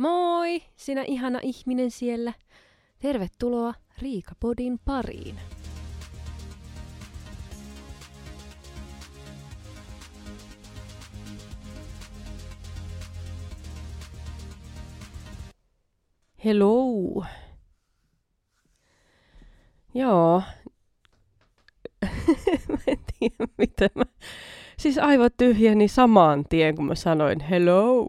[0.00, 2.32] Moi, sinä ihana ihminen siellä.
[2.98, 5.36] Tervetuloa Riikapodin pariin.
[16.44, 17.24] Hello.
[19.94, 20.42] Joo.
[22.68, 24.04] mä en tiedä, miten mä...
[24.78, 28.06] Siis aivot tyhjeni saman tien, kun mä sanoin hello.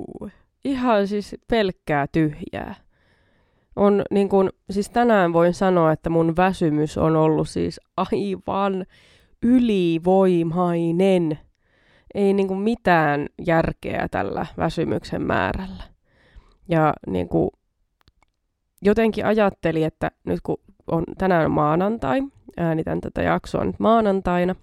[0.63, 2.75] Ihan siis pelkkää tyhjää.
[3.75, 8.85] On niin kun, siis tänään voin sanoa, että mun väsymys on ollut siis aivan
[9.43, 11.39] ylivoimainen.
[12.13, 15.83] Ei niin kuin mitään järkeä tällä väsymyksen määrällä.
[16.69, 17.49] Ja niin kuin,
[18.81, 22.21] jotenkin ajattelin, että nyt kun on tänään maanantai,
[22.57, 24.55] äänitän tätä jaksoa nyt maanantaina,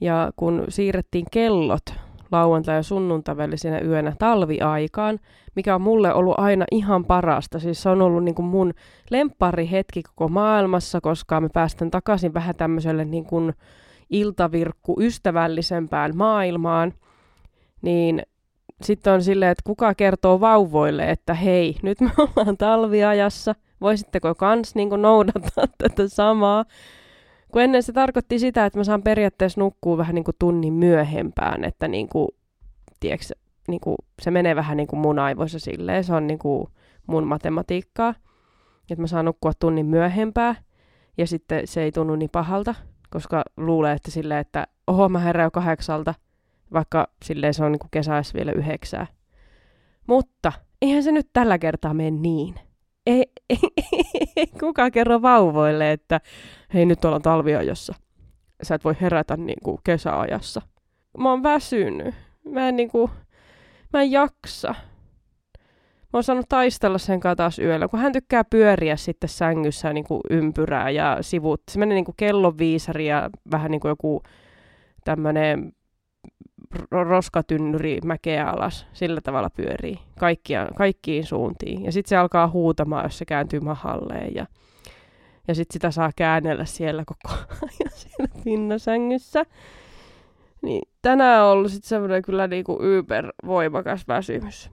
[0.00, 2.03] ja kun siirrettiin kellot
[2.34, 5.18] lauantai- ja sunnuntai välisenä yönä talviaikaan,
[5.56, 7.58] mikä on mulle ollut aina ihan parasta.
[7.58, 8.72] Siis se on ollut niin kuin mun
[9.10, 13.52] lemppari hetki koko maailmassa, koska me päästään takaisin vähän tämmöiselle niin kuin
[14.10, 16.92] iltavirkku ystävällisempään maailmaan.
[17.82, 18.22] Niin
[18.82, 24.74] sitten on silleen, että kuka kertoo vauvoille, että hei, nyt me ollaan talviajassa, voisitteko kans
[24.74, 26.64] niin noudattaa tätä samaa.
[27.54, 31.64] Kun ennen se tarkoitti sitä, että mä saan periaatteessa nukkua vähän niin kuin tunnin myöhempään,
[31.64, 32.28] että niin kuin,
[33.00, 33.34] tiedätkö,
[33.68, 36.68] niin kuin, se menee vähän niin kuin mun aivoissa silleen, se on niin kuin
[37.06, 38.14] mun matematiikkaa,
[38.90, 40.56] että mä saan nukkua tunnin myöhempään,
[41.18, 42.74] ja sitten se ei tunnu niin pahalta,
[43.10, 46.14] koska luulee, että silleen, että oho, mä herään jo kahdeksalta,
[46.72, 49.06] vaikka silleen se on niin kuin kesäis vielä yhdeksää.
[50.06, 50.52] Mutta
[50.82, 52.54] eihän se nyt tällä kertaa mene niin
[53.06, 53.58] ei, ei,
[54.36, 56.20] ei kukaan kerro vauvoille, että
[56.74, 57.94] hei nyt ollaan talviajossa.
[58.62, 60.62] Sä et voi herätä niin kuin kesäajassa.
[61.18, 62.14] Mä oon väsynyt.
[62.50, 63.10] Mä en, niin kuin,
[63.92, 64.74] mä en jaksa.
[66.14, 70.04] Mä oon saanut taistella sen kanssa taas yöllä, kun hän tykkää pyöriä sitten sängyssä niin
[70.04, 71.62] kuin ympyrää ja sivut.
[71.70, 74.22] Se menee niin kuin kellonviisari ja vähän niin kuin joku
[75.04, 75.72] tämmöinen
[76.90, 78.86] roskatynnyri mäkeä alas.
[78.92, 81.84] Sillä tavalla pyörii kaikkia, kaikkiin suuntiin.
[81.84, 84.34] Ja sitten se alkaa huutamaan, jos se kääntyy mahalleen.
[84.34, 84.46] Ja,
[85.48, 89.44] ja sitten sitä saa käännellä siellä koko ajan siellä pinnasängyssä.
[90.62, 92.78] Niin tänään on ollut sitten semmoinen kyllä niinku
[93.46, 94.70] voimakas väsymys.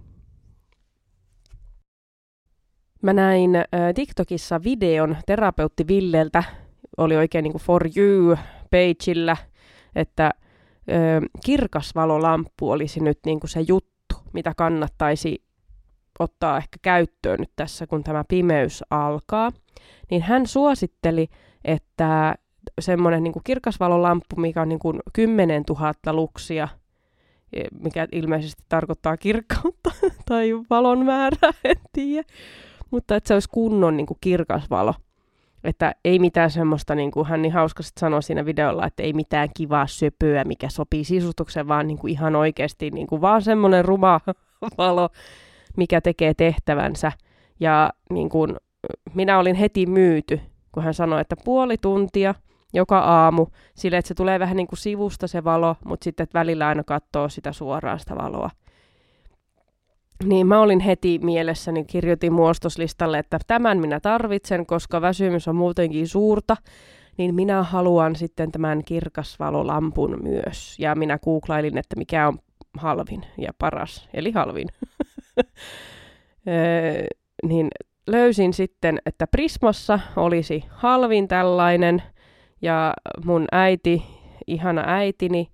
[3.01, 3.63] Mä näin äh,
[3.95, 6.43] TikTokissa videon terapeutti Villeltä,
[6.97, 8.37] oli oikein niinku for you
[8.71, 9.37] pageillä,
[9.95, 10.31] että
[10.89, 10.93] ö,
[11.45, 15.43] kirkasvalolamppu olisi nyt niin kuin se juttu, mitä kannattaisi
[16.19, 19.51] ottaa ehkä käyttöön nyt tässä, kun tämä pimeys alkaa,
[20.11, 21.27] niin hän suositteli,
[21.65, 22.35] että
[22.81, 26.67] semmoinen niin kirkasvalolamppu, mikä on niin kuin 10 000 luksia,
[27.53, 29.91] e, mikä ilmeisesti tarkoittaa kirkkautta
[30.29, 32.27] tai valon määrää, en tiedä,
[32.91, 34.93] mutta että se olisi kunnon niin kuin kirkas valo.
[35.63, 39.49] Että ei mitään semmoista, niin kuin hän niin hauskasti sanoi siinä videolla, että ei mitään
[39.57, 44.19] kivaa söpöä, mikä sopii sisustukseen, vaan niin kuin ihan oikeasti niin kuin vaan semmoinen ruma
[44.77, 45.09] valo,
[45.77, 47.11] mikä tekee tehtävänsä.
[47.59, 48.55] Ja niin kuin,
[49.13, 50.39] minä olin heti myyty,
[50.71, 52.35] kun hän sanoi, että puoli tuntia
[52.73, 56.67] joka aamu, sille että se tulee vähän niin kuin sivusta se valo, mutta sitten välillä
[56.67, 58.49] aina katsoo sitä suoraan sitä valoa.
[60.25, 66.07] Niin mä olin heti mielessäni, kirjoitin muostoslistalle, että tämän minä tarvitsen, koska väsymys on muutenkin
[66.07, 66.57] suurta,
[67.17, 70.79] niin minä haluan sitten tämän kirkasvalolampun myös.
[70.79, 72.39] Ja minä googlailin, että mikä on
[72.77, 74.67] halvin ja paras, eli halvin.
[76.47, 77.05] öö,
[77.43, 77.67] niin
[78.07, 82.03] löysin sitten, että Prismassa olisi halvin tällainen,
[82.61, 82.93] ja
[83.25, 84.03] mun äiti,
[84.47, 85.51] ihana äitini,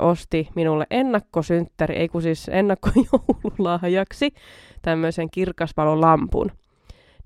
[0.00, 4.34] osti minulle ennakkosynttäri, ei kun siis ennakkojoululahjaksi,
[4.82, 6.50] tämmöisen kirkaspalolampun.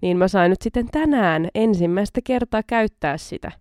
[0.01, 3.53] Niin mä sain nyt sitten tänään ensimmäistä kertaa käyttää sitä.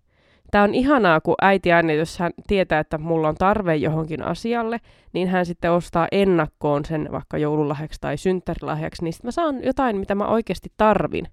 [0.50, 4.80] Tämä on ihanaa, kun äiti aina, jos hän tietää, että mulla on tarve johonkin asialle,
[5.12, 9.96] niin hän sitten ostaa ennakkoon sen vaikka joululahjaksi tai synttärilahjaksi, niin sitten mä saan jotain,
[9.96, 11.28] mitä mä oikeasti tarvin.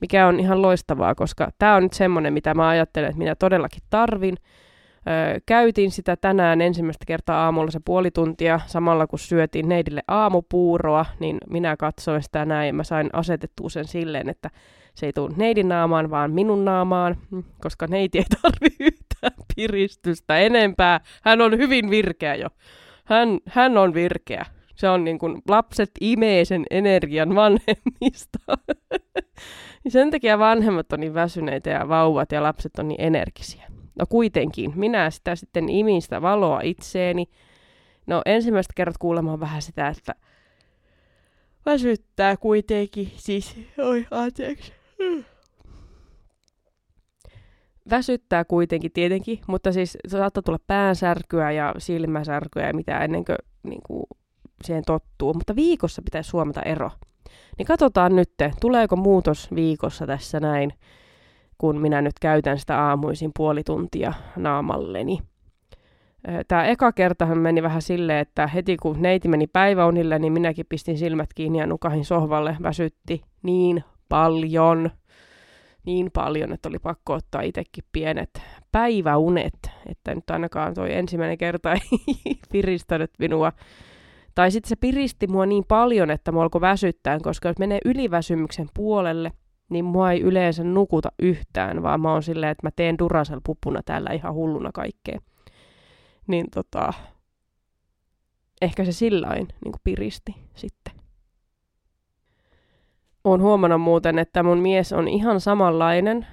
[0.00, 3.82] Mikä on ihan loistavaa, koska tämä on nyt semmoinen, mitä mä ajattelen, että minä todellakin
[3.90, 4.36] tarvin,
[5.08, 11.06] Öö, käytin sitä tänään ensimmäistä kertaa aamulla se puoli tuntia, samalla kun syötiin neidille aamupuuroa,
[11.20, 12.74] niin minä katsoin sitä näin.
[12.74, 14.50] Mä sain asetettua sen silleen, että
[14.94, 20.38] se ei tule neidin naamaan, vaan minun naamaan, mm, koska neiti ei tarvi yhtään piristystä
[20.38, 21.00] enempää.
[21.22, 22.48] Hän on hyvin virkeä jo.
[23.04, 24.46] Hän, hän on virkeä.
[24.74, 28.38] Se on niin kuin lapset imee sen energian vanhemmista.
[29.88, 33.77] sen takia vanhemmat on niin väsyneitä ja vauvat ja lapset on niin energisiä.
[33.98, 37.26] No kuitenkin, minä sitä sitten imin sitä valoa itseeni.
[38.06, 40.14] No ensimmäistä kerrat kuulemaan vähän sitä, että
[41.66, 44.72] väsyttää kuitenkin, siis, oi anteeksi.
[47.90, 53.80] Väsyttää kuitenkin tietenkin, mutta siis saattaa tulla päänsärkyä ja silmäsärkyä ja mitä ennen kuin, niin
[53.86, 54.04] kuin
[54.64, 55.34] siihen tottuu.
[55.34, 56.90] Mutta viikossa pitäisi suomata ero.
[57.58, 58.30] Niin katsotaan nyt,
[58.60, 60.72] tuleeko muutos viikossa tässä näin,
[61.58, 65.18] kun minä nyt käytän sitä aamuisin puoli tuntia naamalleni.
[66.48, 70.98] Tämä eka kertahan meni vähän silleen, että heti kun neiti meni päiväunille, niin minäkin pistin
[70.98, 72.56] silmät kiinni ja nukahin sohvalle.
[72.62, 74.90] Väsytti niin paljon,
[75.86, 79.70] niin paljon, että oli pakko ottaa itsekin pienet päiväunet.
[79.86, 83.52] Että nyt ainakaan toi ensimmäinen kerta ei piristänyt minua.
[84.34, 88.68] Tai sitten se piristi mua niin paljon, että mua alkoi väsyttää, koska jos menee yliväsymyksen
[88.74, 89.32] puolelle,
[89.68, 93.80] niin mua ei yleensä nukuta yhtään, vaan mä oon silleen, että mä teen Duracell pupuna
[93.84, 95.18] täällä ihan hulluna kaikkea
[96.28, 96.92] niin tota,
[98.62, 100.94] ehkä se sillain niin piristi sitten.
[103.24, 106.26] Olen huomannut muuten, että mun mies on ihan samanlainen,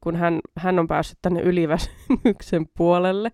[0.00, 3.32] kun hän, hän on päässyt tänne yliväsymyksen puolelle.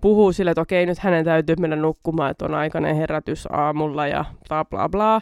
[0.00, 4.24] Puhuu sille, että okei, nyt hänen täytyy mennä nukkumaan, että on aikainen herätys aamulla ja
[4.48, 5.20] bla bla bla.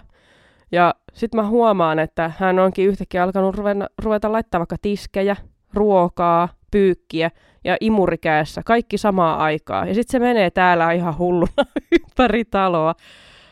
[0.72, 5.36] Ja sitten mä huomaan, että hän onkin yhtäkkiä alkanut ruveta, ruveta laittaa vaikka tiskejä,
[5.74, 7.30] ruokaa, pyykkiä
[7.64, 9.86] ja imurikäessä, kaikki samaa aikaa.
[9.86, 11.64] Ja sitten se menee täällä ihan hulluna
[12.00, 12.94] ympäri taloa.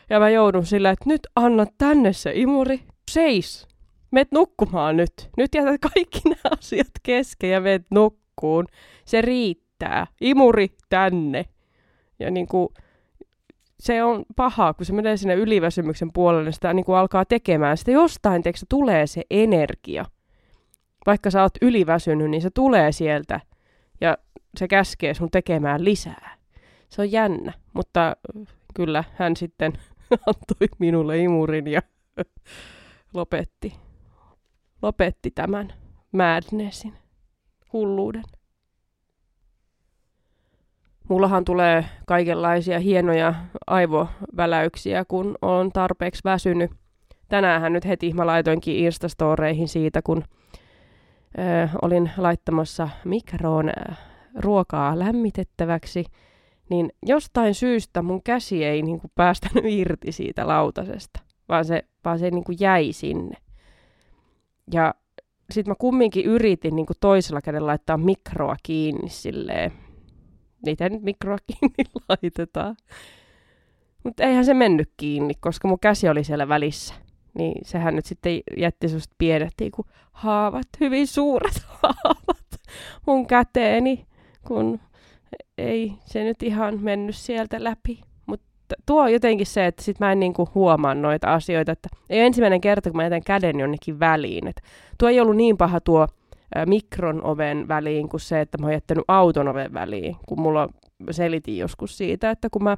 [0.09, 2.79] Ja mä joudun sillä, että nyt anna tänne se imuri,
[3.11, 3.67] seis,
[4.11, 5.29] meet nukkumaan nyt.
[5.37, 8.65] Nyt jätät kaikki nämä asiat kesken ja meet nukkuun.
[9.05, 10.07] Se riittää.
[10.21, 11.45] Imuri tänne.
[12.19, 12.69] Ja niin kuin,
[13.79, 17.77] se on paha, kun se menee sinne yliväsymyksen puolelle, niin sitä niin kuin alkaa tekemään.
[17.77, 20.05] Sitä jostain tekstä tulee se energia.
[21.05, 23.39] Vaikka sä oot yliväsynyt, niin se tulee sieltä
[24.01, 24.17] ja
[24.57, 26.37] se käskee sun tekemään lisää.
[26.89, 28.15] Se on jännä, mutta
[28.73, 29.73] kyllä hän sitten
[30.27, 31.81] antoi minulle imurin ja
[33.13, 33.75] lopetti,
[34.81, 35.73] lopetti tämän
[36.11, 36.93] madnessin,
[37.73, 38.23] hulluuden.
[41.09, 43.33] Mullahan tulee kaikenlaisia hienoja
[43.67, 46.71] aivoväläyksiä, kun on tarpeeksi väsynyt.
[47.29, 50.23] Tänään nyt heti mä laitoinkin Instastoreihin siitä, kun
[51.37, 53.71] ö, olin laittamassa mikroon
[54.35, 56.05] ruokaa lämmitettäväksi,
[56.69, 61.19] niin jostain syystä mun käsi ei niin kuin, päästänyt irti siitä lautasesta,
[61.49, 63.37] vaan se, vaan se niin kuin, jäi sinne.
[64.73, 64.93] Ja
[65.51, 69.86] sitten mä kumminkin yritin niin kuin toisella kädellä laittaa mikroa kiinni silleen.
[70.65, 72.75] Niitä nyt mikroa kiinni laitetaan.
[74.03, 76.93] Mutta eihän se mennyt kiinni, koska mun käsi oli siellä välissä
[77.37, 79.71] niin sehän nyt sitten jätti susta pienet niin
[80.11, 82.47] haavat, hyvin suuret haavat
[83.07, 84.05] mun käteeni,
[84.47, 84.79] kun
[85.57, 88.01] ei se nyt ihan mennyt sieltä läpi.
[88.25, 92.61] Mutta tuo jotenkin se, että sit mä en niinku huomaa noita asioita, että ei ensimmäinen
[92.61, 94.47] kerta, kun mä jätän käden jonnekin väliin.
[94.47, 94.61] Et
[94.97, 96.07] tuo ei ollut niin paha tuo
[96.65, 100.69] mikron oven väliin kuin se, että mä oon jättänyt auton oven väliin, kun mulla
[101.11, 102.77] selitin joskus siitä, että kun mä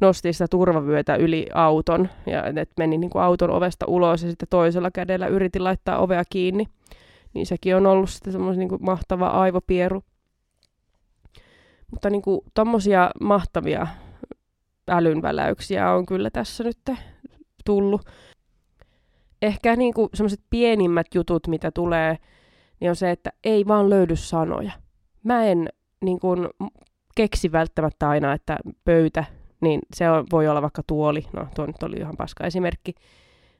[0.00, 4.48] nosti sitä turvavyötä yli auton ja että meni niin kuin auton ovesta ulos ja sitten
[4.48, 6.66] toisella kädellä yritin laittaa ovea kiinni.
[7.34, 10.02] Niin sekin on ollut sitten semmoinen niin kuin mahtava aivopieru.
[11.90, 13.86] Mutta niin kuin tommosia mahtavia
[14.88, 16.78] älynväläyksiä on kyllä tässä nyt
[17.64, 18.02] tullut.
[19.42, 22.18] Ehkä niin kuin semmoiset pienimmät jutut, mitä tulee,
[22.80, 24.72] niin on se, että ei vaan löydy sanoja.
[25.24, 25.68] Mä en
[26.04, 26.48] niin kuin,
[27.14, 29.24] keksi välttämättä aina, että pöytä
[29.60, 32.94] niin se on, voi olla vaikka tuoli, no tuo nyt oli ihan paska esimerkki,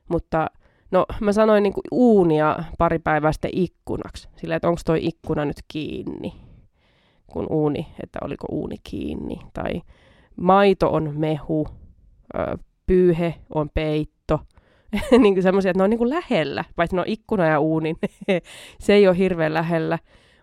[0.09, 0.47] mutta
[0.91, 5.45] no mä sanoin niin kuin uunia pari päivää sitten ikkunaksi, sillä että onko toi ikkuna
[5.45, 6.35] nyt kiinni,
[7.27, 9.83] kun uuni, että oliko uuni kiinni, tai
[10.37, 11.69] maito on mehu,
[12.87, 14.20] pyyhe on peitto,
[15.23, 17.95] niin kuin semmoisia, että ne on niin kuin lähellä, paitsi no ikkuna ja uuni,
[18.81, 19.99] se ei ole hirveän lähellä,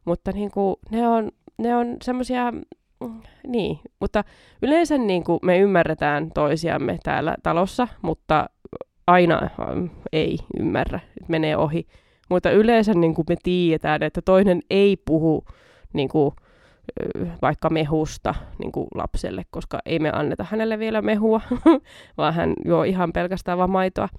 [0.05, 2.53] mutta niin kuin, ne on, ne on semmoisia
[3.47, 4.23] niin, mutta
[4.61, 8.49] yleensä niin kuin me ymmärretään toisiamme täällä talossa, mutta
[9.07, 11.87] aina ähm, ei ymmärrä, menee ohi.
[12.29, 15.45] Mutta yleensä niin kuin me tiedetään, että toinen ei puhu
[15.93, 16.31] niin kuin,
[17.41, 21.41] vaikka mehusta niin kuin lapselle, koska ei me anneta hänelle vielä mehua,
[22.17, 24.09] vaan hän juo ihan pelkästään vaan maitoa.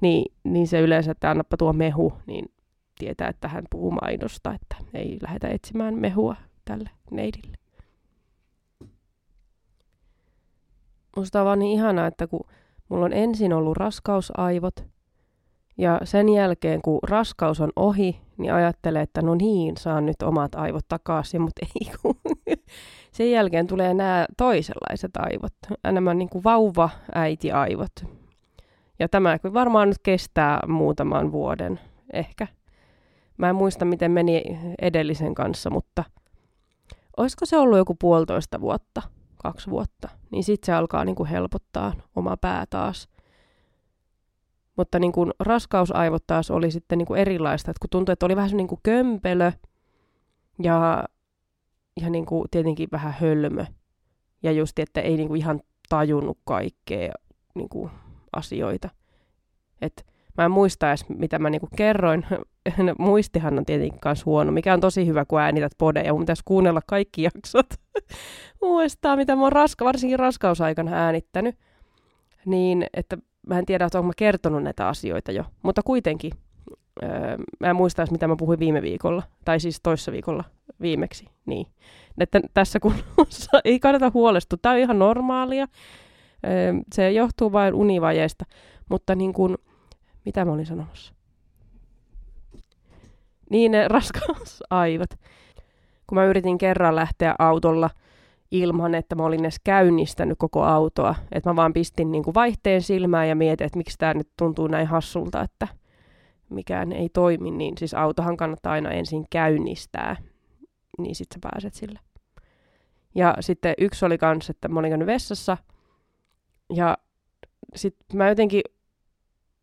[0.00, 2.52] Niin, niin se yleensä, että annappa tuo mehu, niin
[2.98, 7.58] tietää, että hän puhuu maidosta, että ei lähdetä etsimään mehua tälle neidille.
[11.18, 12.40] musta on vaan niin ihanaa, että kun
[12.88, 14.84] mulla on ensin ollut raskausaivot,
[15.78, 20.54] ja sen jälkeen, kun raskaus on ohi, niin ajattelee, että no niin, saan nyt omat
[20.54, 22.14] aivot takaisin, mutta ei kun
[23.12, 27.92] sen jälkeen tulee nämä toisenlaiset aivot, enemmän niin kuin vauva-äiti-aivot.
[28.98, 31.80] Ja tämä varmaan nyt kestää muutaman vuoden,
[32.12, 32.46] ehkä.
[33.36, 34.42] Mä en muista, miten meni
[34.82, 36.04] edellisen kanssa, mutta
[37.16, 39.02] olisiko se ollut joku puolitoista vuotta,
[39.42, 43.08] kaksi vuotta, niin sitten se alkaa niin kuin helpottaa oma pää taas.
[44.76, 48.36] Mutta niin kuin raskausaivot taas oli sitten niin kuin erilaista, että kun tuntui, että oli
[48.36, 49.52] vähän niin kuin kömpelö
[50.62, 51.04] ja,
[52.00, 53.64] ja niin kuin tietenkin vähän hölmö.
[54.42, 57.12] Ja just, että ei niin kuin ihan tajunnut kaikkea
[57.54, 57.90] niin kuin
[58.32, 58.88] asioita.
[59.80, 60.06] Et
[60.38, 62.26] mä en muista edes, mitä mä niinku kerroin.
[62.98, 66.12] Muistihan on tietenkin myös huono, mikä on tosi hyvä, kun äänität podeja.
[66.12, 67.66] Mun pitäisi kuunnella kaikki jaksot
[68.62, 71.56] uudestaan, mitä mä oon raska, varsinkin raskausaikana äänittänyt.
[72.46, 75.44] Niin, että mä en tiedä, että onko mä kertonut näitä asioita jo.
[75.62, 76.32] Mutta kuitenkin,
[77.02, 79.22] öö, mä en muista edes, mitä mä puhuin viime viikolla.
[79.44, 80.44] Tai siis toissa viikolla
[80.80, 81.28] viimeksi.
[81.46, 81.66] Niin.
[82.18, 82.94] Että tässä kun
[83.64, 84.58] ei kannata huolestua.
[84.62, 85.66] Tämä on ihan normaalia.
[86.46, 88.44] Öö, se johtuu vain univajeesta.
[88.88, 89.56] Mutta niin kuin,
[90.24, 91.14] mitä mä olin sanomassa?
[93.50, 95.10] Niin ne raskausaivot.
[96.06, 97.90] Kun mä yritin kerran lähteä autolla
[98.50, 101.14] ilman, että mä olin edes käynnistänyt koko autoa.
[101.32, 104.66] Että mä vaan pistin niin kuin vaihteen silmään ja mietin, että miksi tämä nyt tuntuu
[104.66, 105.68] näin hassulta, että
[106.50, 107.50] mikään ei toimi.
[107.50, 110.16] Niin siis autohan kannattaa aina ensin käynnistää,
[110.98, 111.98] niin sit sä pääset sille.
[113.14, 115.56] Ja sitten yksi oli kans, että mä olin käynyt vessassa
[116.74, 116.98] ja
[117.74, 118.62] sitten mä jotenkin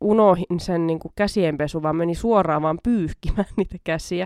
[0.01, 4.25] unohin sen niin kuin käsienpesu, vaan meni suoraan vaan pyyhkimään niitä käsiä.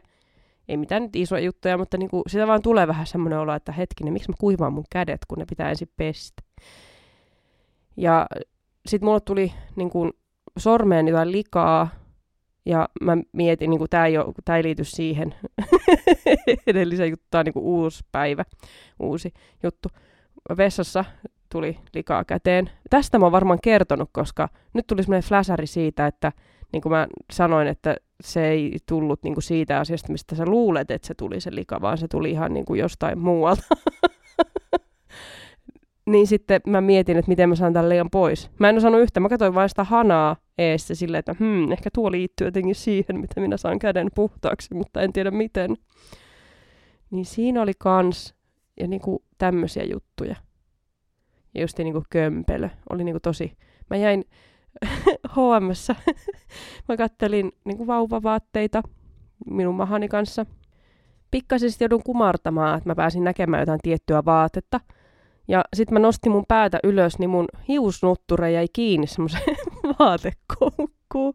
[0.67, 3.71] Ei mitään nyt isoja juttuja, mutta niin kuin, sitä vaan tulee vähän semmoinen olo, että
[3.71, 6.43] hetkinen, miksi mä kuivaan mun kädet, kun ne pitää ensin pestä.
[7.97, 8.27] Ja
[8.85, 10.11] sitten mulle tuli niin kuin,
[10.57, 11.89] sormeen jotain likaa,
[12.65, 14.15] ja mä mietin, niin tämä ei,
[14.55, 15.35] ei liity siihen
[16.67, 18.45] edellisen juttu, tämä on niin uusi päivä,
[18.99, 19.33] uusi
[19.63, 19.89] juttu.
[20.57, 21.05] Vessassa
[21.51, 22.69] tuli likaa käteen.
[22.89, 26.31] Tästä mä oon varmaan kertonut, koska nyt tuli semmoinen fläsäri siitä, että
[26.71, 30.91] niin kuin mä sanoin, että se ei tullut niin kuin siitä asiasta, mistä sä luulet,
[30.91, 33.63] että se tuli se lika, vaan se tuli ihan niin kuin jostain muualta.
[36.11, 38.49] niin sitten mä mietin, että miten mä saan tämän liian pois.
[38.59, 42.11] Mä en osannut yhtä, mä katsoin vain sitä hanaa eessä silleen, että hmm, ehkä tuo
[42.11, 45.77] liittyy jotenkin siihen, miten minä saan käden puhtaaksi, mutta en tiedä miten.
[47.11, 48.35] Niin siinä oli kans
[48.79, 50.35] ja niin kuin tämmöisiä juttuja
[51.55, 52.69] ja just niin kuin kömpelö.
[52.89, 53.57] Oli niin kuin tosi...
[53.89, 54.25] Mä jäin
[55.35, 55.95] HMssä,
[56.89, 58.83] mä kattelin niin kuin vauvavaatteita
[59.45, 60.45] minun mahani kanssa.
[61.31, 64.79] Pikkaisesti joudun kumartamaan, että mä pääsin näkemään jotain tiettyä vaatetta.
[65.47, 69.55] Ja sitten mä nostin mun päätä ylös, niin mun hiusnutture jäi kiinni semmoiseen
[69.99, 71.33] vaatekoukkuun.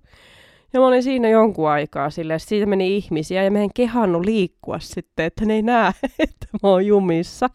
[0.73, 5.27] Ja mä olin siinä jonkun aikaa silleen, siitä meni ihmisiä ja meidän kehannut liikkua sitten,
[5.27, 7.51] että ne ei näe, että mä oon jumissa.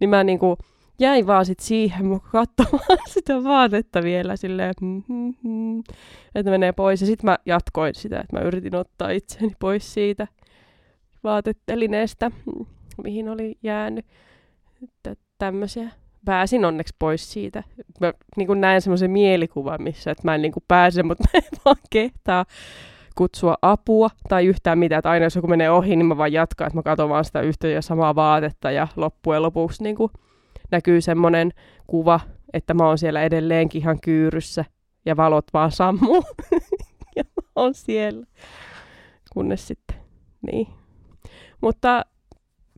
[0.00, 0.58] Niin mä niinku
[0.98, 5.78] jäi vaan sit siihen katsomaan sitä vaatetta vielä silleen, mm-hmm,
[6.34, 7.00] että menee pois.
[7.00, 10.26] Ja sitten mä jatkoin sitä, että mä yritin ottaa itseni pois siitä
[11.24, 12.30] vaatetelineestä,
[13.04, 14.06] mihin oli jäänyt.
[14.82, 15.90] Että tämmöisiä.
[16.24, 17.62] Pääsin onneksi pois siitä.
[18.00, 21.76] Mä niin näen semmoisen mielikuvan, missä että mä en niin pääse, mutta mä en vaan
[21.90, 22.44] kehtaa
[23.14, 24.98] kutsua apua tai yhtään mitään.
[24.98, 27.40] Että aina jos joku menee ohi, niin mä vaan jatkan, että mä katson vaan sitä
[27.40, 30.10] yhtä ja samaa vaatetta ja loppujen lopuksi niin kuin
[30.70, 31.52] näkyy semmoinen
[31.86, 32.20] kuva,
[32.52, 34.64] että mä oon siellä edelleenkin ihan kyyryssä
[35.06, 36.24] ja valot vaan sammuu.
[37.16, 38.26] ja mä oon siellä.
[39.32, 39.96] Kunnes sitten,
[40.46, 40.68] niin.
[41.60, 42.04] Mutta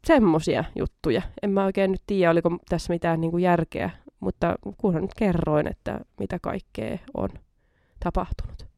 [0.07, 1.23] semmosia juttuja.
[1.43, 3.91] En mä oikein nyt tiedä, oliko tässä mitään niin kuin järkeä,
[4.21, 7.29] mutta kunhan nyt kerroin, että mitä kaikkea on
[8.05, 8.69] tapahtunut.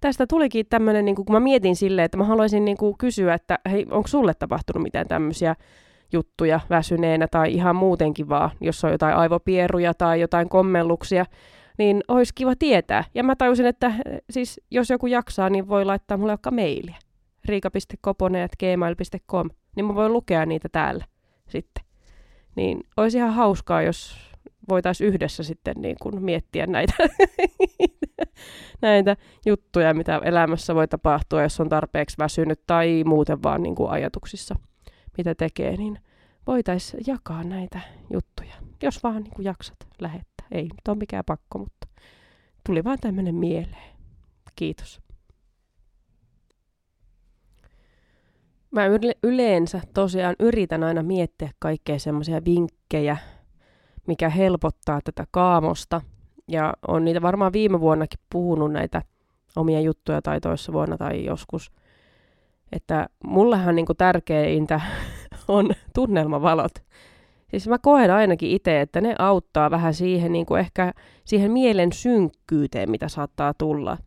[0.00, 3.58] Tästä tulikin tämmöinen, niin kun mä mietin silleen, että mä haluaisin niin kuin kysyä, että
[3.70, 5.56] hei, onko sulle tapahtunut mitään tämmöisiä
[6.12, 11.26] juttuja väsyneenä tai ihan muutenkin vaan, jos on jotain aivopieruja tai jotain kommelluksia,
[11.78, 13.04] niin olisi kiva tietää.
[13.14, 13.92] Ja mä tajusin, että
[14.30, 16.96] siis jos joku jaksaa, niin voi laittaa mulle vaikka mailia.
[17.44, 21.04] riika.koponen.gmail.com, niin mä voin lukea niitä täällä
[21.48, 21.84] sitten.
[22.56, 24.16] Niin olisi ihan hauskaa, jos
[24.68, 26.94] voitaisiin yhdessä sitten niin kuin miettiä näitä,
[28.82, 33.90] näitä juttuja, mitä elämässä voi tapahtua, jos on tarpeeksi väsynyt tai muuten vaan niin kuin
[33.90, 34.54] ajatuksissa
[35.38, 35.98] tekee, niin
[36.46, 37.80] voitaisiin jakaa näitä
[38.12, 40.46] juttuja, jos vaan niin kuin jaksat lähettää.
[40.50, 41.86] Ei nyt ole mikään pakko, mutta
[42.66, 43.94] tuli vaan tämmöinen mieleen.
[44.56, 45.00] Kiitos.
[48.70, 48.82] Mä
[49.22, 53.16] yleensä tosiaan yritän aina miettiä kaikkea semmoisia vinkkejä,
[54.06, 56.00] mikä helpottaa tätä kaamosta.
[56.48, 59.02] Ja on niitä varmaan viime vuonnakin puhunut näitä
[59.56, 61.70] omia juttuja tai toissa vuonna tai joskus–
[62.74, 64.80] että mullehan niin tärkeintä
[65.48, 66.72] on tunnelmavalot.
[67.50, 70.92] Siis mä koen ainakin itse, että ne auttaa vähän siihen niin kuin ehkä
[71.24, 73.98] siihen mielen synkkyyteen, mitä saattaa tulla.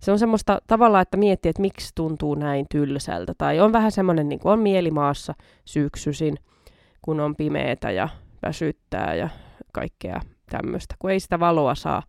[0.00, 3.34] Se on semmoista tavalla, että miettii, että miksi tuntuu näin tylsältä.
[3.38, 5.34] Tai on vähän semmoinen, niin kuin on mielimaassa
[5.64, 6.36] syksyisin,
[7.02, 8.08] kun on pimeätä ja
[8.42, 9.28] väsyttää ja
[9.72, 12.02] kaikkea tämmöistä, kun ei sitä valoa saa.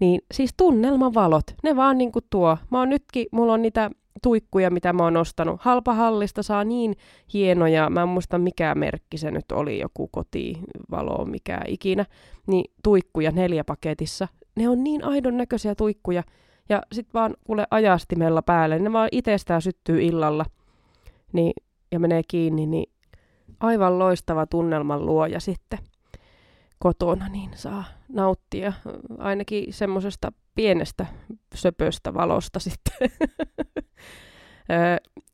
[0.00, 2.58] Niin siis tunnelmavalot, ne vaan niin kuin tuo.
[2.70, 3.90] Mä oon nytkin, mulla on niitä
[4.22, 5.60] tuikkuja, mitä mä oon ostanut.
[5.60, 6.96] Halpahallista saa niin
[7.32, 12.06] hienoja, mä en muista mikä merkki se nyt oli, joku kotivalo, mikä ikinä,
[12.46, 14.28] niin tuikkuja neljä paketissa.
[14.56, 16.22] Ne on niin aidon näköisiä tuikkuja,
[16.68, 20.44] ja sit vaan kuule ajastimella päälle, ne vaan itsestään syttyy illalla,
[21.32, 21.52] niin,
[21.92, 22.92] ja menee kiinni, niin
[23.60, 25.78] aivan loistava tunnelman luoja sitten
[26.78, 28.72] kotona, niin saa nauttia
[29.18, 31.06] ainakin semmoisesta pienestä
[31.54, 32.94] söpöstä valosta sitten.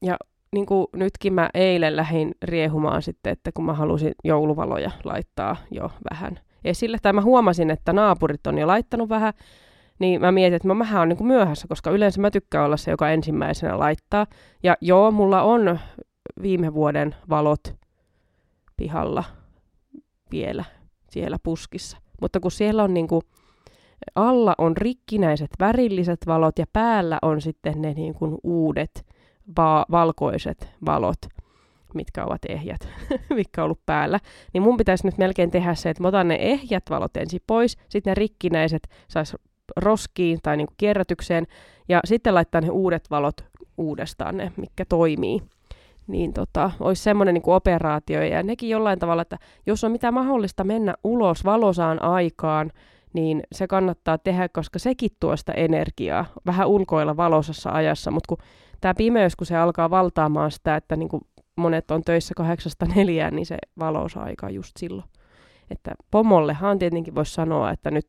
[0.02, 0.16] ja
[0.52, 5.90] niin kuin nytkin mä eilen lähdin riehumaan sitten, että kun mä halusin jouluvaloja laittaa jo
[6.10, 9.32] vähän esille, tai mä huomasin, että naapurit on jo laittanut vähän,
[9.98, 12.76] niin mä mietin, että mä vähän on niin kuin myöhässä, koska yleensä mä tykkään olla
[12.76, 14.26] se, joka ensimmäisenä laittaa.
[14.62, 15.78] Ja joo, mulla on
[16.42, 17.74] viime vuoden valot
[18.76, 19.24] pihalla
[20.30, 20.64] vielä
[21.10, 21.98] siellä puskissa.
[22.20, 23.22] Mutta kun siellä on niin kuin,
[24.14, 29.06] alla on rikkinäiset värilliset valot ja päällä on sitten ne niin kuin uudet
[29.56, 31.18] va- valkoiset valot,
[31.94, 32.88] mitkä ovat ehjät,
[33.34, 34.20] mitkä on ollut päällä.
[34.52, 37.76] Niin mun pitäisi nyt melkein tehdä se, että mä otan ne ehjät valot ensin pois,
[37.88, 39.36] sitten ne rikkinäiset sais
[39.76, 41.46] roskiin tai niin kuin kierrätykseen
[41.88, 43.44] ja sitten laittaa ne uudet valot
[43.76, 45.42] uudestaan, ne mikä toimii
[46.08, 48.22] niin tota, olisi semmoinen niin operaatio.
[48.22, 52.72] Ja nekin jollain tavalla, että jos on mitään mahdollista mennä ulos valosaan aikaan,
[53.12, 58.10] niin se kannattaa tehdä, koska sekin tuo sitä energiaa vähän ulkoilla valosassa ajassa.
[58.10, 58.46] Mutta kun
[58.80, 61.22] tämä pimeys, kun se alkaa valtaamaan sitä, että niin kuin
[61.56, 65.08] monet on töissä kahdeksasta neljään, niin se valosa-aika on just silloin.
[65.70, 68.08] Että pomollehan tietenkin voisi sanoa, että nyt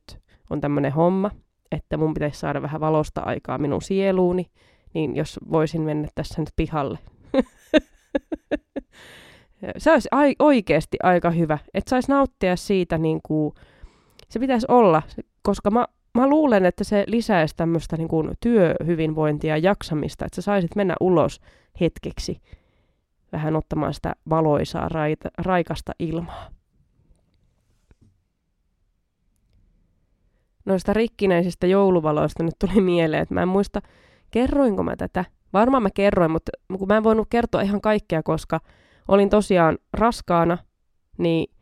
[0.50, 1.32] on tämmöinen homma,
[1.72, 4.46] että mun pitäisi saada vähän valosta aikaa minun sieluuni,
[4.94, 7.00] niin jos voisin mennä tässä nyt pihalle
[9.78, 13.54] se olisi oikeasti aika hyvä, että saisi nauttia siitä, niin kuin,
[14.30, 15.02] se pitäisi olla,
[15.42, 20.42] koska mä, mä luulen, että se lisäisi tämmöistä niin kuin työhyvinvointia ja jaksamista, että sä
[20.42, 21.42] saisit mennä ulos
[21.82, 22.42] hetkeksi
[23.32, 26.50] vähän ottamaan sitä valoisaa, raita, raikasta ilmaa.
[30.66, 33.82] Noista rikkinäisistä jouluvaloista nyt tuli mieleen, että mä en muista,
[34.32, 38.60] kerroinko mä tätä, Varmaan mä kerroin, mutta kun mä en voinut kertoa ihan kaikkea, koska
[39.08, 40.58] olin tosiaan raskaana,
[41.18, 41.56] niin,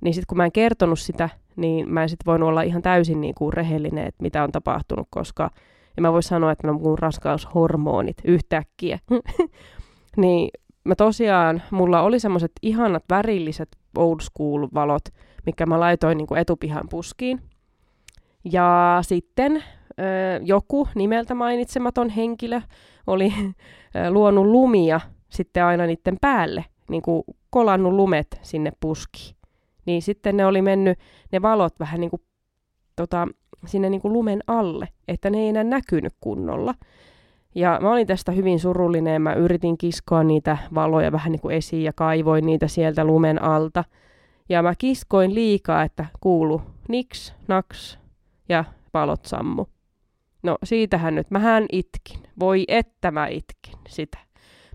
[0.00, 3.20] niin sitten kun mä en kertonut sitä, niin mä en sitten voinut olla ihan täysin
[3.20, 5.50] niin kuin rehellinen, että mitä on tapahtunut, koska
[5.98, 8.98] en mä voi sanoa, että on mun raskaushormonit yhtäkkiä.
[10.16, 10.50] niin
[10.84, 15.04] mä tosiaan, mulla oli semmoiset ihanat värilliset old school valot,
[15.46, 17.40] mikä mä laitoin niin kuin etupihan puskiin.
[18.44, 19.64] Ja sitten
[20.42, 22.60] joku nimeltä mainitsematon henkilö
[23.06, 23.32] oli
[24.10, 29.36] luonut lumia sitten aina niiden päälle, niin kuin kolannut lumet sinne puskiin.
[29.86, 30.98] Niin sitten ne oli mennyt,
[31.32, 32.22] ne valot vähän niin kuin,
[32.96, 33.28] tota,
[33.66, 36.74] sinne niin kuin lumen alle, että ne ei enää näkynyt kunnolla.
[37.54, 41.82] Ja mä olin tästä hyvin surullinen mä yritin kiskoa niitä valoja vähän niin kuin esiin
[41.82, 43.84] ja kaivoin niitä sieltä lumen alta.
[44.48, 47.98] Ja mä kiskoin liikaa, että kuulu niks, naks
[48.48, 49.66] ja valot sammu.
[50.42, 52.20] No siitähän nyt, mähän itkin.
[52.40, 54.18] Voi että mä itkin sitä.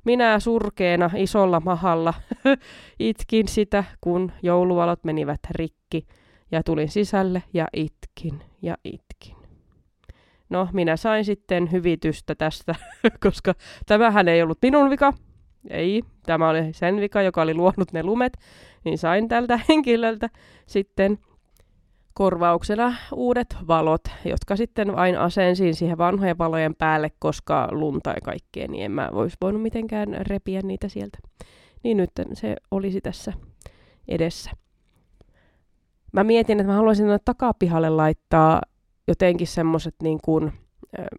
[0.09, 2.13] Minä surkeena isolla mahalla
[2.99, 6.07] itkin sitä, kun jouluvalot menivät rikki
[6.51, 9.35] ja tulin sisälle ja itkin ja itkin.
[10.49, 12.75] No, minä sain sitten hyvitystä tästä,
[13.25, 13.53] koska
[13.85, 15.13] tämähän ei ollut minun vika.
[15.69, 18.37] Ei, tämä oli sen vika, joka oli luonut ne lumet.
[18.85, 20.29] Niin sain tältä henkilöltä
[20.65, 21.17] sitten
[22.19, 28.67] korvauksena uudet valot, jotka sitten vain asensin siihen vanhojen valojen päälle, koska lunta ja kaikkea,
[28.67, 31.17] niin en mä olisi voinut mitenkään repiä niitä sieltä.
[31.83, 33.33] Niin nyt se olisi tässä
[34.07, 34.51] edessä.
[36.13, 38.61] Mä mietin, että mä haluaisin tuonne takapihalle laittaa
[39.07, 40.51] jotenkin semmoset niin kuin,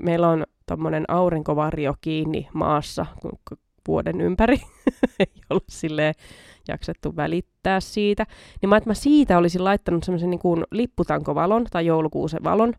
[0.02, 3.06] meillä on tommonen aurinkovarjo kiinni maassa
[3.88, 4.60] vuoden ympäri,
[5.18, 6.14] ei ollut silleen
[6.70, 8.26] jaksettu välittää siitä.
[8.62, 12.74] Niin mä, että mä siitä olisin laittanut semmoisen niin kuin lipputankovalon tai joulukuusen valon,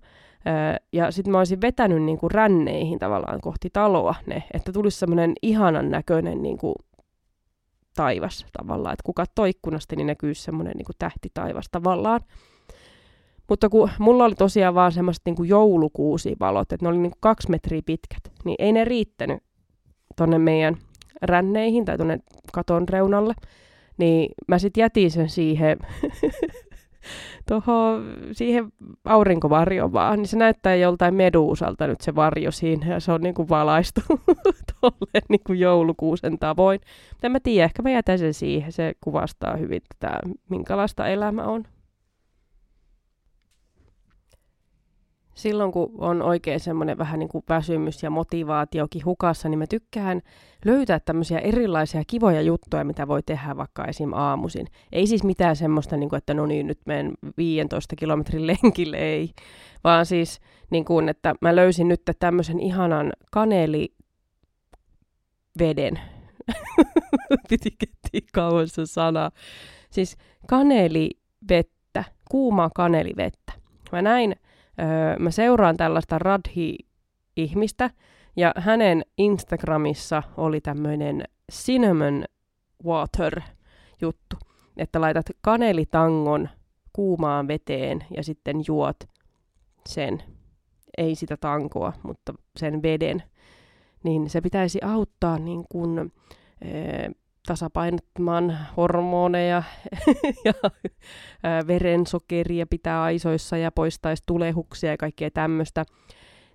[0.94, 5.34] ja sitten mä olisin vetänyt niin kuin ränneihin tavallaan kohti taloa ne, että tulisi semmoinen
[5.42, 6.76] ihanan näköinen niin kuin
[7.96, 12.20] taivas tavallaan, että kun katsoo ikkunasta, niin näkyy semmoinen niin tähti taivas tavallaan.
[13.50, 17.50] Mutta kun mulla oli tosiaan vaan semmoiset niin joulukuusivalot, että ne oli niin kuin kaksi
[17.50, 19.44] metriä pitkät, niin ei ne riittänyt
[20.16, 20.78] tonne meidän
[21.22, 22.20] ränneihin tai tuonne
[22.54, 23.34] katon reunalle.
[23.98, 25.78] Niin mä sitten jätin sen siihen,
[27.50, 28.00] toho,
[28.32, 28.72] siihen
[29.06, 33.50] aurinkovarjoon vaan, niin se näyttää joltain meduusalta nyt se varjo siinä, ja se on niinku
[33.50, 34.02] valaistu
[34.82, 36.80] tolleen niinku joulukuusen tavoin.
[37.10, 41.44] Mutta en mä tiedä, ehkä mä jätän sen siihen, se kuvastaa hyvin tätä, minkälaista elämä
[41.44, 41.64] on.
[45.42, 50.22] Silloin kun on oikein semmoinen vähän niin kuin väsymys ja motivaatiokin hukassa, niin mä tykkään
[50.66, 54.14] löytää tämmöisiä erilaisia kivoja juttuja, mitä voi tehdä vaikka esim.
[54.14, 54.68] aamuisin.
[54.92, 59.30] Ei siis mitään semmoista, niin kuin, että no niin, nyt menen 15 kilometrin lenkille, ei.
[59.84, 63.94] Vaan siis, niin kuin, että mä löysin nyt tämmöisen ihanan kaneliveden.
[67.50, 69.32] Piti kettiä kauan se sana.
[69.90, 73.54] Siis kanelivettä, kuumaa kanelivettä.
[73.92, 74.36] Mä näin
[74.82, 77.90] öö, mä seuraan tällaista Radhi-ihmistä,
[78.36, 82.26] ja hänen Instagramissa oli tämmöinen cinnamon
[82.86, 83.42] water
[84.02, 84.36] juttu,
[84.78, 86.50] että laitat kanelitangon
[86.94, 88.98] kuumaan veteen ja sitten juot
[89.86, 90.24] sen,
[90.98, 93.24] ei sitä tankoa, mutta sen veden,
[94.04, 96.14] niin se pitäisi auttaa niin kuin,
[97.48, 99.64] tasapainottamaan hormoneja
[100.46, 100.54] ja
[101.68, 105.86] verensokeria pitää aisoissa ja poistaisi tulehuksia ja kaikkea tämmöistä.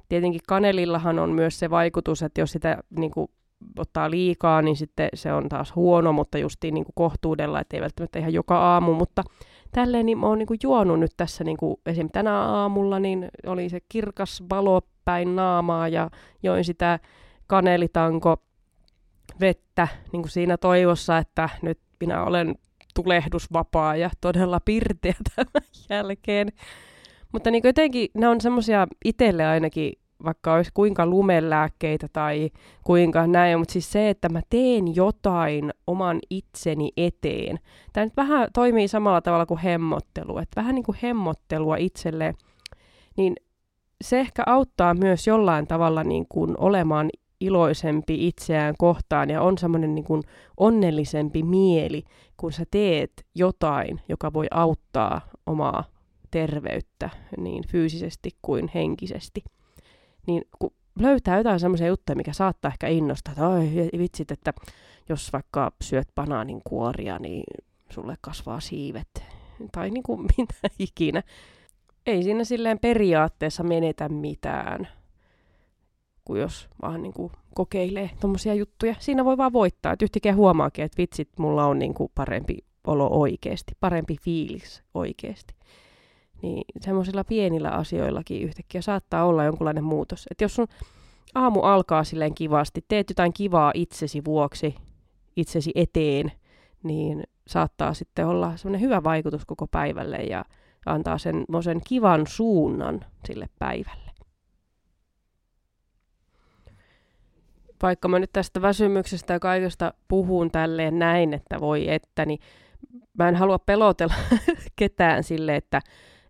[0.08, 3.28] Tietenkin kanelillahan on myös se vaikutus, että jos sitä niin kuin,
[3.78, 7.82] ottaa liikaa, niin sitten se on taas huono, mutta justiin niin kuin kohtuudella, että ei
[7.82, 9.22] välttämättä ihan joka aamu, mutta
[9.72, 12.08] tälleen niin mä oon niin kuin juonut nyt tässä niin kuin esim.
[12.12, 16.10] tänä aamulla, niin oli se kirkas valo päin naamaa ja
[16.42, 16.98] join sitä
[17.46, 18.36] kanelitanko
[19.40, 22.54] vettä niin kuin siinä toivossa, että nyt minä olen
[22.94, 26.52] tulehdusvapaa ja todella pirteä tämän jälkeen.
[27.32, 29.92] Mutta niin jotenkin ne on semmoisia itselle ainakin,
[30.24, 32.50] vaikka olisi kuinka lumelääkkeitä tai
[32.84, 37.58] kuinka näin, mutta siis se, että mä teen jotain oman itseni eteen.
[37.92, 42.34] Tämä nyt vähän toimii samalla tavalla kuin hemmottelu, että vähän niin kuin hemmottelua itselle,
[43.16, 43.34] niin
[44.00, 49.94] se ehkä auttaa myös jollain tavalla niin kuin olemaan iloisempi itseään kohtaan ja on semmoinen
[49.94, 50.22] niin kuin
[50.56, 52.04] onnellisempi mieli,
[52.36, 55.84] kun sä teet jotain, joka voi auttaa omaa
[56.30, 59.44] terveyttä niin fyysisesti kuin henkisesti.
[60.26, 64.52] Niin kun löytää jotain semmoisia juttuja, mikä saattaa ehkä innostaa, että oi vitsit, että
[65.08, 67.44] jos vaikka syöt banaanin kuoria, niin
[67.90, 69.08] sulle kasvaa siivet
[69.72, 71.22] tai niin kuin mitä ikinä.
[72.06, 74.88] Ei siinä silleen periaatteessa menetä mitään
[76.26, 78.94] kuin jos vaan niin kuin kokeilee tuommoisia juttuja.
[78.98, 83.08] Siinä voi vaan voittaa, että yhtäkkiä huomaakin, että vitsit, mulla on niin kuin parempi olo
[83.10, 85.54] oikeasti, parempi fiilis oikeasti.
[86.42, 90.26] Niin semmoisilla pienillä asioillakin yhtäkkiä saattaa olla jonkunlainen muutos.
[90.30, 90.66] Että jos sun
[91.34, 94.74] aamu alkaa silleen kivasti, teet jotain kivaa itsesi vuoksi,
[95.36, 96.32] itsesi eteen,
[96.82, 100.44] niin saattaa sitten olla semmoinen hyvä vaikutus koko päivälle ja
[100.86, 104.05] antaa sen, sen kivan suunnan sille päivälle.
[107.82, 112.38] Vaikka mä nyt tästä väsymyksestä ja kaikesta puhun tälleen näin, että voi että, niin
[113.18, 114.14] mä en halua pelotella
[114.76, 115.80] ketään sille, että,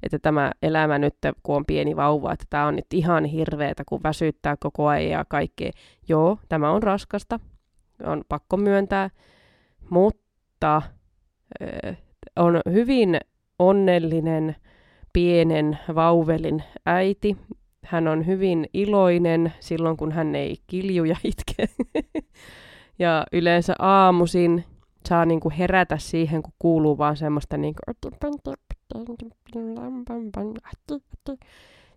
[0.03, 4.03] että tämä elämä nyt, kun on pieni vauva, että tämä on nyt ihan hirveetä, kun
[4.03, 5.71] väsyttää koko ajan ja kaikkea.
[6.09, 7.41] Joo, tämä on raskasta,
[8.05, 9.11] on pakko myöntää,
[9.91, 10.77] mutta
[11.63, 11.97] äh,
[12.37, 13.19] on hyvin
[13.59, 14.57] onnellinen
[15.13, 17.37] pienen vauvelin äiti,
[17.87, 21.67] hän on hyvin iloinen silloin, kun hän ei kilju ja itke.
[22.99, 24.65] ja yleensä aamuisin
[25.09, 28.19] saa niin kuin herätä siihen, kun kuuluu vaan semmoista niin kuin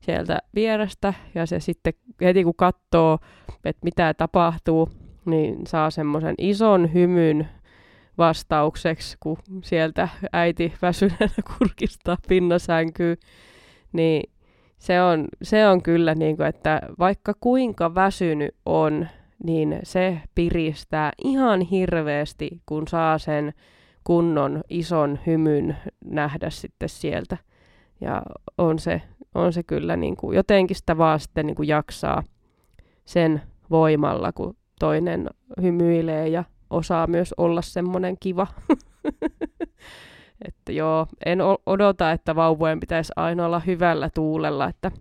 [0.02, 1.13] sieltä vierestä.
[1.36, 3.19] Ja se sitten heti kun katsoo,
[3.65, 4.89] että mitä tapahtuu,
[5.25, 7.49] niin saa semmoisen ison hymyn
[8.17, 13.15] vastaukseksi, kun sieltä äiti väsyneenä kurkistaa pinnasänkyy.
[13.93, 14.32] Niin
[14.80, 19.08] se on, se on kyllä, niin kuin, että vaikka kuinka väsynyt on,
[19.44, 23.54] niin se piristää ihan hirveästi, kun saa sen
[24.04, 27.38] kunnon ison hymyn nähdä sitten sieltä.
[28.02, 28.22] Ja
[28.58, 29.02] on se,
[29.36, 32.24] on se kyllä niin kuin, jotenkin sitä vaan sitten niin kuin jaksaa
[33.06, 35.30] sen voimalla, kun toinen
[35.62, 38.48] hymyilee ja osaa myös olla semmoinen kiva.
[40.47, 44.91] Että joo, en odota, että vauvojen pitäisi aina olla hyvällä tuulella, että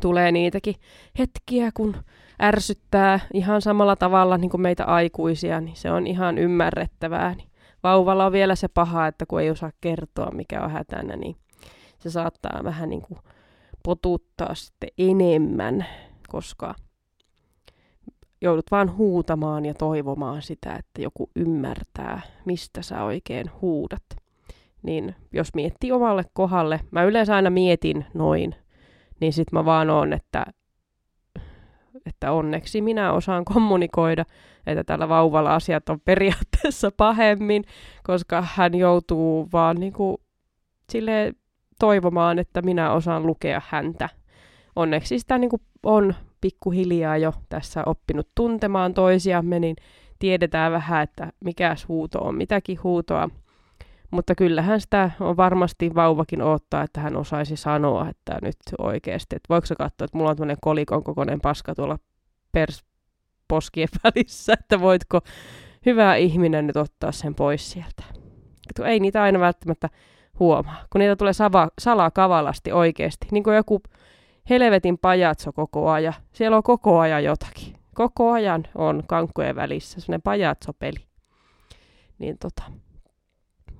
[0.00, 0.74] tulee niitäkin
[1.18, 1.96] hetkiä, kun
[2.42, 7.34] ärsyttää ihan samalla tavalla niin kuin meitä aikuisia, niin se on ihan ymmärrettävää.
[7.34, 7.48] Niin
[7.82, 11.36] vauvalla on vielä se paha, että kun ei osaa kertoa, mikä on hätänä, niin
[11.98, 13.18] se saattaa vähän niin kuin
[13.84, 15.86] potuttaa sitten enemmän,
[16.28, 16.74] koska
[18.40, 24.02] joudut vaan huutamaan ja toivomaan sitä, että joku ymmärtää, mistä sä oikein huudat.
[24.82, 28.54] Niin jos miettii omalle kohdalle, mä yleensä aina mietin noin,
[29.20, 30.46] niin sit mä vaan oon, että,
[32.06, 34.24] että onneksi minä osaan kommunikoida,
[34.66, 37.64] että tällä vauvalla asiat on periaatteessa pahemmin,
[38.02, 40.20] koska hän joutuu vaan niinku
[40.90, 41.32] sille
[41.78, 44.08] toivomaan, että minä osaan lukea häntä.
[44.76, 49.76] Onneksi sitä niinku on pikkuhiljaa jo tässä oppinut tuntemaan toisiamme, niin
[50.18, 53.30] tiedetään vähän, että mikä huuto on mitäkin huutoa.
[54.10, 59.46] Mutta kyllähän sitä on varmasti vauvakin odottaa, että hän osaisi sanoa, että nyt oikeasti, että
[59.48, 61.98] voiko katsoa, että mulla on tämmöinen kolikon kokoinen paska tuolla
[62.52, 62.84] pers
[63.48, 65.20] poskien välissä, että voitko
[65.86, 68.02] hyvä ihminen nyt ottaa sen pois sieltä.
[68.84, 69.88] Ei niitä aina välttämättä
[70.38, 73.82] huomaa, kun niitä tulee sava, salakavalasti oikeasti, niin kuin joku
[74.50, 76.14] helvetin pajatso koko ajan.
[76.32, 77.74] Siellä on koko ajan jotakin.
[77.94, 81.06] Koko ajan on kankkojen välissä semmoinen pajatsopeli.
[82.18, 82.62] Niin tota,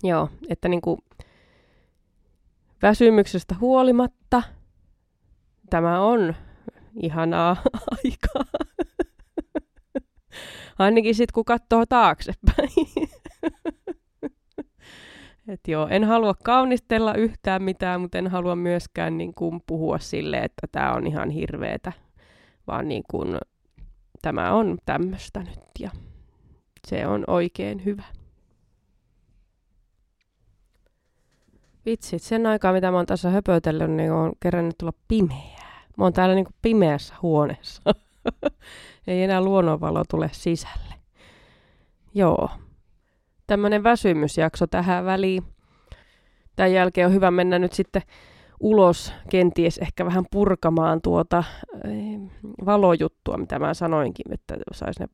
[0.03, 0.99] joo, että niinku
[2.83, 4.43] väsymyksestä huolimatta
[5.71, 6.35] tämä on
[7.03, 7.57] ihanaa
[8.05, 8.63] aikaa.
[10.79, 12.69] Ainakin sitten kun katsoo taaksepäin.
[15.49, 20.39] Et joo, en halua kaunistella yhtään mitään, mutta en halua myöskään niin kuin, puhua sille,
[20.39, 21.93] että tämä on ihan hirveetä,
[22.67, 23.39] vaan niin kuin,
[24.23, 25.91] tämä on tämmöistä nyt ja
[26.87, 28.05] se on oikein hyvä.
[31.89, 35.83] Vitsit, sen aikaa mitä mä oon tässä höpötellyt, niin on kerännyt tulla pimeää.
[35.97, 37.83] Mä oon täällä niin kuin pimeässä huoneessa.
[39.07, 40.95] Ei enää luonnonvalo tule sisälle.
[42.15, 42.51] Joo,
[43.47, 45.43] tämmöinen väsymysjakso tähän väliin.
[46.57, 48.03] Tämän jälkeen on hyvä mennä nyt sitten
[48.61, 51.45] ulos kenties ehkä vähän purkamaan tuota
[52.67, 55.07] valojuttua, mitä mä sanoinkin, että saisi ne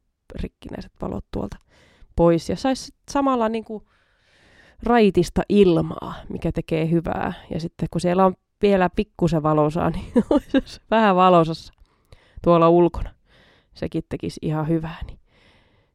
[0.42, 1.56] rikkinäiset valot tuolta
[2.16, 3.84] pois ja saisi samalla niin kuin
[4.86, 7.32] raitista ilmaa, mikä tekee hyvää.
[7.50, 11.72] Ja sitten kun siellä on vielä pikkusen valosaa, niin olisi vähän valosassa
[12.42, 13.10] tuolla ulkona.
[13.74, 14.98] Sekin tekisi ihan hyvää.
[15.06, 15.18] Niin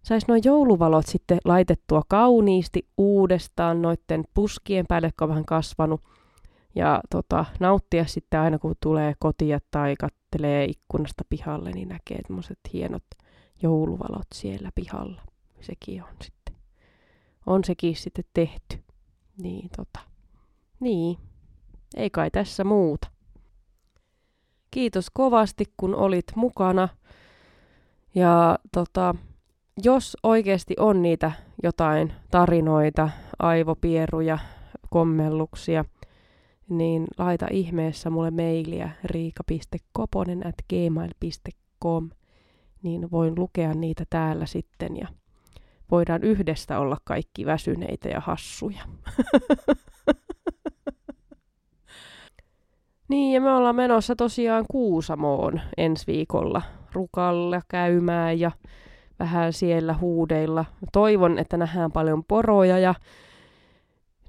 [0.03, 6.01] saisi nuo jouluvalot sitten laitettua kauniisti uudestaan noiden puskien päälle, jotka on vähän kasvanut.
[6.75, 12.59] Ja tota, nauttia sitten aina, kun tulee kotia tai kattelee ikkunasta pihalle, niin näkee tämmöiset
[12.73, 13.03] hienot
[13.61, 15.21] jouluvalot siellä pihalla.
[15.61, 16.38] Sekin on sitten,
[17.49, 18.83] on sekin sitten tehty.
[19.37, 19.99] Niin, tota,
[20.79, 21.17] niin,
[21.95, 23.07] ei kai tässä muuta.
[24.71, 26.89] Kiitos kovasti, kun olit mukana.
[28.15, 29.15] Ja tota,
[29.83, 31.31] jos oikeasti on niitä
[31.63, 33.09] jotain tarinoita,
[33.39, 34.37] aivopieruja,
[34.89, 35.85] kommelluksia,
[36.69, 42.09] niin laita ihmeessä mulle mailia riika.koponen at gmail.com,
[42.83, 45.07] niin voin lukea niitä täällä sitten ja
[45.91, 48.81] voidaan yhdestä olla kaikki väsyneitä ja hassuja.
[53.09, 56.61] niin, ja me ollaan menossa tosiaan Kuusamoon ensi viikolla
[56.93, 58.51] rukalla käymään ja
[59.19, 60.65] vähän siellä huudeilla.
[60.93, 62.95] Toivon, että nähdään paljon poroja ja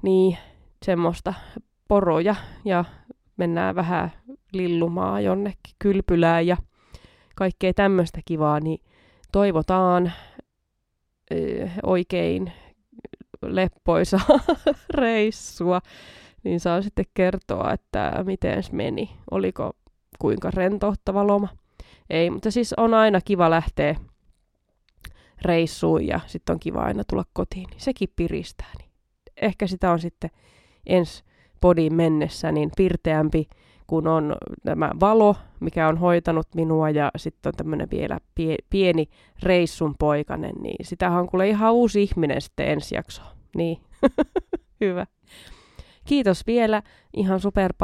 [0.03, 0.39] niin
[0.85, 1.35] semmoista
[1.89, 2.85] poroja ja
[3.37, 4.13] mennään vähän
[4.53, 6.57] lillumaa jonnekin kylpylään ja
[7.37, 8.79] kaikkea tämmöistä kivaa, niin
[9.33, 10.13] toivotaan
[11.83, 12.53] oikein
[13.43, 14.21] leppoisa
[14.95, 15.81] reissua,
[16.45, 19.11] niin saa sitten kertoa, että miten meni.
[19.31, 19.73] Oliko
[20.19, 21.49] kuinka rentouttava loma.
[22.11, 23.95] Ei, mutta siis on aina kiva lähteä
[25.43, 28.71] reissuun ja sitten on kiva aina tulla kotiin, niin sekin piristää.
[28.79, 28.91] Niin
[29.43, 30.31] ehkä sitä on sitten
[30.87, 31.25] ensi
[31.61, 33.49] podiin mennessä niin pirteämpi,
[33.91, 39.09] kun on tämä valo, mikä on hoitanut minua, ja sitten on tämmöinen vielä pie, pieni
[39.43, 43.23] reissun poikanen, niin sitä on kuule ihan uusi ihminen sitten ensi jakso.
[43.57, 43.79] Niin,
[44.81, 45.07] hyvä.
[46.07, 46.83] Kiitos vielä
[47.17, 47.75] ihan super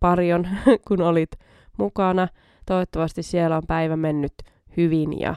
[0.00, 0.48] paljon,
[0.88, 1.30] kun olit
[1.78, 2.28] mukana.
[2.66, 4.34] Toivottavasti siellä on päivä mennyt
[4.76, 5.36] hyvin ja,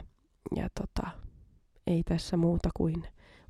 [0.56, 1.10] ja tota,
[1.88, 3.04] ei tässä muuta kuin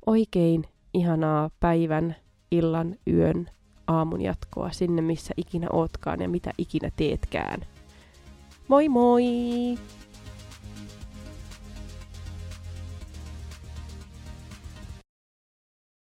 [0.06, 0.64] oikein
[0.94, 2.16] ihanaa päivän,
[2.50, 3.46] illan, yön,
[3.88, 7.60] aamun jatkoa sinne, missä ikinä ootkaan ja mitä ikinä teetkään.
[8.68, 9.22] Moi moi!